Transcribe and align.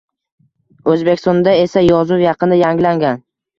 O‘zbekistonda 0.93 1.53
esa 1.67 1.85
yozuv 1.89 2.25
yaqinda 2.25 2.61
yangilangan 2.65 3.25